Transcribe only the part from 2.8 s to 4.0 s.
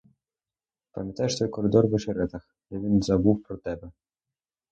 забув про тебе.